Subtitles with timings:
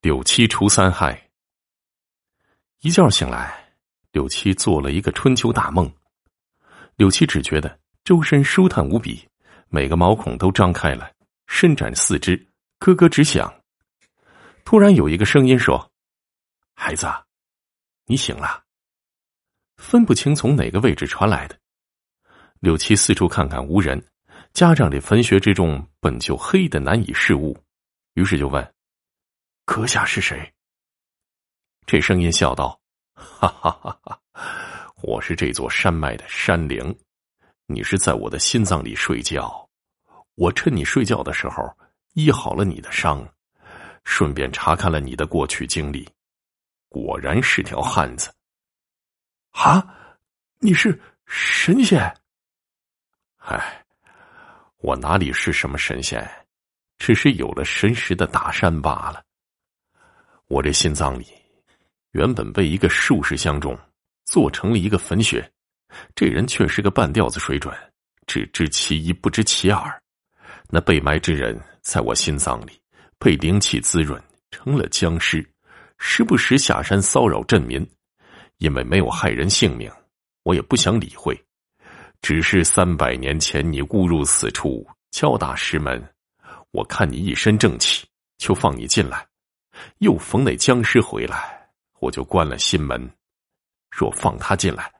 [0.00, 1.28] 柳七除三害。
[2.82, 3.74] 一觉醒来，
[4.12, 5.92] 柳七做了一个春秋大梦。
[6.94, 9.28] 柳七只觉得周身舒坦无比，
[9.68, 11.10] 每个毛孔都张开了，
[11.48, 12.36] 伸展四肢，
[12.78, 13.52] 咯咯直响。
[14.64, 15.90] 突然有一个声音说
[16.74, 17.08] ：“孩子，
[18.06, 18.62] 你醒了。”
[19.78, 21.58] 分不清从哪个位置传来的。
[22.60, 24.00] 柳七四处看看，无人。
[24.52, 27.56] 家长这坟穴之中本就黑的难以视物，
[28.14, 28.72] 于是就问
[29.68, 30.50] ：“阁下是谁？”
[31.84, 32.80] 这声音笑道
[33.12, 34.18] ：“哈哈哈哈
[35.02, 36.98] 我是这座山脉的山灵，
[37.66, 39.68] 你是在我的心脏里睡觉。
[40.36, 41.70] 我趁你睡觉的时候
[42.14, 43.22] 医好了你的伤，
[44.04, 46.08] 顺便查看了你的过去经历，
[46.88, 48.34] 果然是条汉子。
[49.50, 49.86] 啊，
[50.60, 52.00] 你是神仙？
[53.36, 53.84] 哎。”
[54.80, 56.24] 我哪里是什么神仙，
[56.98, 59.24] 只是有了神识的大山罢了。
[60.48, 61.26] 我这心脏里
[62.12, 63.78] 原本被一个术士相中，
[64.24, 65.46] 做成了一个坟穴。
[66.14, 67.74] 这人却是个半吊子水准，
[68.26, 70.02] 只知其一不知其二。
[70.70, 72.80] 那被埋之人在我心脏里
[73.18, 75.46] 被灵气滋润，成了僵尸，
[75.98, 77.86] 时不时下山骚扰镇民。
[78.56, 79.88] 因为没有害人性命，
[80.44, 81.38] 我也不想理会。
[82.22, 86.02] 只是三百年前你误入此处敲打石门，
[86.72, 88.04] 我看你一身正气，
[88.38, 89.27] 就放你进来。
[89.98, 93.10] 又逢那僵尸回来，我就关了心门。
[93.90, 94.92] 若放他进来，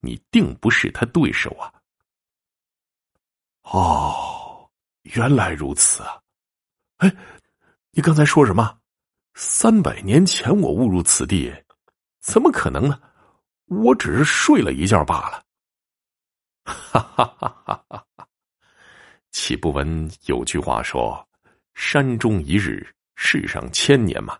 [0.00, 1.72] 你定不是他对手啊！
[3.62, 4.70] 哦，
[5.02, 6.20] 原来如此啊！
[6.98, 7.14] 哎，
[7.90, 8.78] 你刚才说什么？
[9.34, 11.52] 三百年前我误入此地，
[12.20, 13.00] 怎么可能呢？
[13.66, 15.44] 我只是睡了一觉罢了。
[16.64, 17.64] 哈哈哈！
[17.66, 18.28] 哈哈哈，
[19.30, 21.28] 岂不闻有句话说
[21.74, 24.38] ：“山中一日，世上千年嘛。”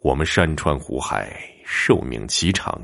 [0.00, 1.32] 我们山川湖海
[1.64, 2.82] 寿命极长，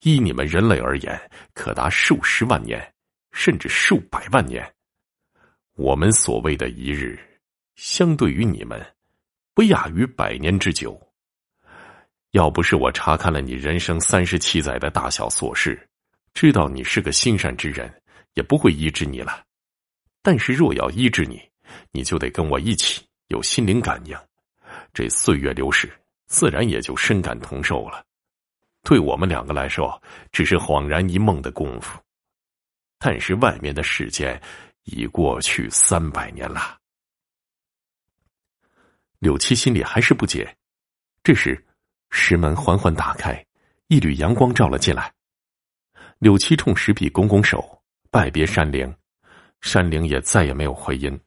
[0.00, 2.94] 依你们人类而言，可达数十万年，
[3.32, 4.66] 甚至数百万年。
[5.74, 7.18] 我们所谓的一日，
[7.76, 8.80] 相对于你们，
[9.52, 10.98] 不亚于百年之久。
[12.30, 15.88] 要不是我查看了你人生三十七载的大小琐事。
[16.34, 17.92] 知道你是个心善之人，
[18.34, 19.44] 也不会医治你了。
[20.22, 21.42] 但是若要医治你，
[21.92, 24.16] 你就得跟我一起有心灵感应。
[24.92, 25.90] 这岁月流逝，
[26.26, 28.04] 自然也就深感同受了。
[28.82, 30.00] 对我们两个来说，
[30.32, 32.00] 只是恍然一梦的功夫。
[32.98, 34.40] 但是外面的世间
[34.84, 36.78] 已过去三百年了。
[39.18, 40.56] 柳七心里还是不解。
[41.22, 41.64] 这时，
[42.10, 43.44] 石门缓缓打开，
[43.88, 45.12] 一缕阳光照了进来。
[46.18, 48.92] 柳七冲石壁拱拱手，拜别山灵，
[49.60, 51.20] 山灵也再也没有回音。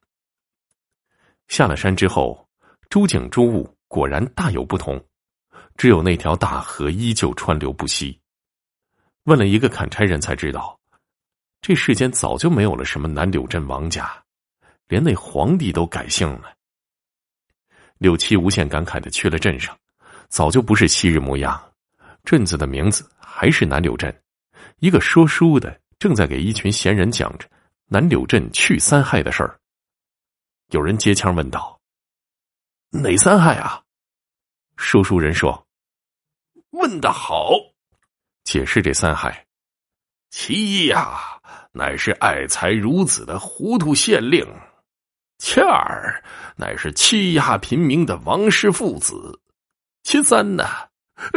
[1.48, 2.50] 下了山之后，
[2.92, 5.02] 诸景诸物果然大有不同，
[5.78, 8.20] 只有那条大河依旧川流不息。
[9.24, 10.78] 问了一个砍柴人才知道，
[11.62, 14.12] 这世间早就没有了什么南柳镇王家，
[14.90, 16.54] 连那皇帝都改姓了。
[17.98, 19.74] 柳七无限感慨的去了镇上，
[20.28, 21.64] 早就不是昔日模样，
[22.26, 24.14] 镇子的名字还是南柳镇。
[24.80, 27.48] 一个说书的正在给一群闲人讲着
[27.88, 29.58] 南柳镇去三害的事儿。
[30.72, 31.80] 有人接腔问道
[32.92, 33.82] ：“哪三害啊？”
[34.78, 35.68] 说书人说
[36.72, 37.52] ：“问得好。”
[38.44, 39.46] 解释这三害：
[40.30, 41.18] 其一呀，
[41.72, 44.46] 乃是爱财如子的糊涂县令；
[45.38, 46.24] 其二，
[46.56, 49.40] 乃是欺压平民的王氏父子；
[50.04, 50.66] 其三呢？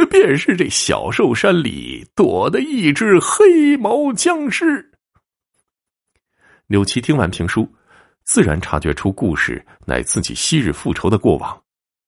[0.09, 4.91] 便是这小寿山里躲的一只黑毛僵尸。
[6.65, 7.71] 柳七听完评书，
[8.25, 11.63] 自然察觉出故事乃自己昔日复仇的过往，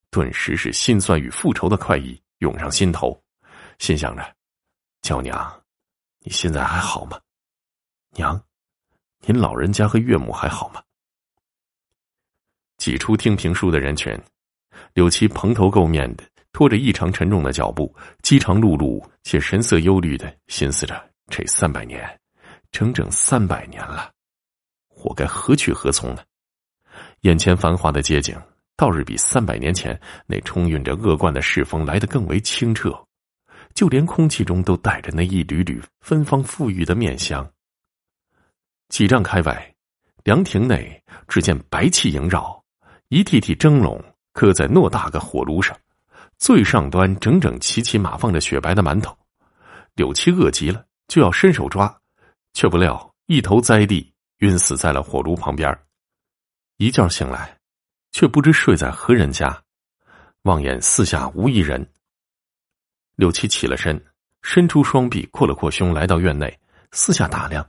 [0.09, 3.17] 顿时是心酸与复仇的快意涌上心头，
[3.79, 4.35] 心想着
[5.01, 5.63] ：“娇娘，
[6.21, 7.19] 你现在还好吗？
[8.11, 8.43] 娘，
[9.21, 10.81] 您老人家和岳母还好吗？”
[12.77, 14.19] 挤出听评书的人群，
[14.93, 16.23] 柳七蓬头垢面的。
[16.53, 22.19] 拖着异常沉重的脚步，饥肠辘辘且神色忧虑的心思着：这三百年，
[22.71, 24.11] 整整三百年了，
[25.17, 26.21] 该何去何从呢？
[27.21, 28.39] 眼前繁华的街景，
[28.75, 32.93] 倒是比三百年前那充盈着恶贯的世风来得更为清澈，
[33.73, 37.45] 就连空气中都带着那一缕缕芬芳馥郁的面香。
[38.89, 39.75] 几丈开外，
[40.23, 42.63] 凉亭内，只见白气萦绕，
[43.09, 45.75] 一屉屉蒸笼搁在偌大个火炉上。
[46.37, 49.17] 最上端整整齐齐码放着雪白的馒头，
[49.95, 51.93] 柳七饿极了，就要伸手抓，
[52.53, 55.77] 却不料一头栽地，晕死在了火炉旁边。
[56.77, 57.57] 一觉醒来，
[58.11, 59.63] 却不知睡在何人家。
[60.43, 61.85] 望眼四下无一人。
[63.15, 63.99] 柳七起了身，
[64.43, 66.57] 伸出双臂，扩了扩胸，来到院内，
[66.91, 67.67] 四下打量，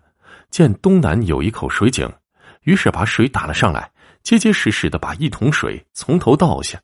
[0.51, 2.07] 见东南有一口水井，
[2.63, 3.91] 于是把水打了上来，
[4.23, 6.79] 结结实实的把一桶水从头倒下，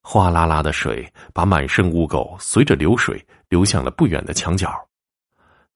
[0.00, 4.72] 哗啦啦的水把满身污垢随着流水流向了不远的墙角。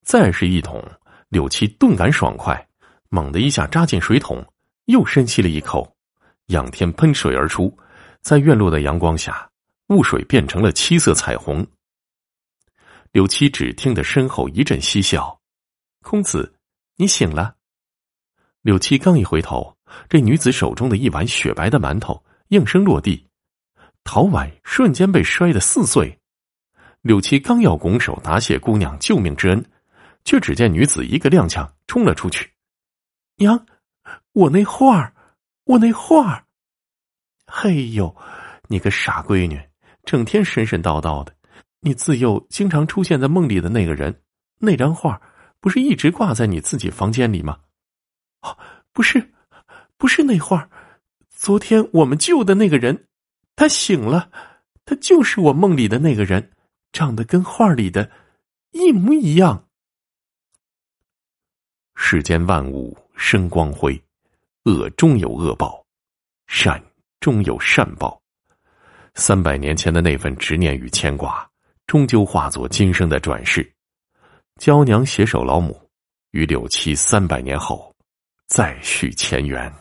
[0.02, 0.82] 再是一桶，
[1.28, 2.68] 柳七顿感爽快，
[3.10, 4.44] 猛的一下扎进水桶，
[4.87, 5.96] 又深吸了一口，
[6.46, 7.76] 仰天喷水而出，
[8.20, 9.49] 在院落的阳光下，
[9.88, 11.66] 雾水变成了七色彩虹。
[13.12, 15.40] 柳七只听得身后一阵嬉笑，
[16.02, 16.55] 公子，
[16.96, 17.55] 你醒了。
[18.60, 19.75] 柳七刚一回头，
[20.08, 23.26] 这女子手中的一碗雪白的馒头应声落地，
[24.05, 26.19] 陶碗瞬间被摔得四碎。
[27.00, 29.64] 柳七刚要拱手答谢姑娘救命之恩，
[30.25, 32.50] 却只见女子一个踉跄冲了出去。
[33.40, 33.67] 娘，
[34.32, 35.14] 我那画儿，
[35.64, 36.44] 我那画儿。
[37.46, 38.14] 嘿呦，
[38.67, 39.61] 你个傻闺女，
[40.05, 41.32] 整天神神叨叨的。
[41.81, 44.23] 你自幼经常出现在梦里的那个人，
[44.58, 45.20] 那张画
[45.61, 47.61] 不是一直挂在你自己房间里吗？
[48.43, 48.58] 哦，
[48.93, 49.32] 不是，
[49.96, 50.69] 不是那画。
[51.31, 53.06] 昨天我们救的那个人，
[53.55, 54.32] 他醒了，
[54.84, 56.50] 他就是我梦里的那个人，
[56.91, 58.11] 长得跟画里的
[58.73, 59.69] 一模一样。
[61.94, 64.00] 世间万物生光辉，
[64.65, 65.85] 恶终有恶报，
[66.47, 66.82] 善
[67.20, 68.19] 终有善报。
[69.15, 71.47] 三百年前的那份执念与牵挂。
[71.88, 73.67] 终究化作今生的转世，
[74.61, 75.81] 娇娘携手老母，
[76.32, 77.91] 与柳七三百年后
[78.47, 79.73] 再续前缘。